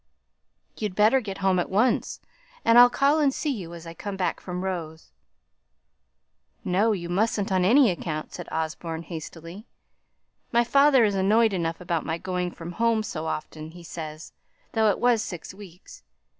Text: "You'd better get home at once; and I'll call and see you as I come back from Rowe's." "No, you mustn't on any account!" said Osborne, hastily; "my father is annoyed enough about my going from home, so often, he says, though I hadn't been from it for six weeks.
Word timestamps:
"You'd 0.77 0.95
better 0.95 1.21
get 1.21 1.37
home 1.45 1.59
at 1.59 1.69
once; 1.69 2.21
and 2.65 2.79
I'll 2.79 2.89
call 2.89 3.19
and 3.19 3.31
see 3.31 3.51
you 3.51 3.75
as 3.75 3.85
I 3.85 3.93
come 3.93 4.17
back 4.17 4.39
from 4.39 4.63
Rowe's." 4.63 5.11
"No, 6.65 6.91
you 6.91 7.07
mustn't 7.07 7.51
on 7.51 7.63
any 7.63 7.91
account!" 7.91 8.33
said 8.33 8.49
Osborne, 8.51 9.03
hastily; 9.03 9.67
"my 10.51 10.63
father 10.63 11.03
is 11.03 11.13
annoyed 11.13 11.53
enough 11.53 11.79
about 11.79 12.03
my 12.03 12.17
going 12.17 12.49
from 12.49 12.71
home, 12.71 13.03
so 13.03 13.27
often, 13.27 13.69
he 13.69 13.83
says, 13.83 14.33
though 14.71 14.85
I 14.85 14.87
hadn't 14.87 15.01
been 15.01 15.01
from 15.03 15.11
it 15.11 15.17
for 15.17 15.17
six 15.19 15.53
weeks. 15.53 16.03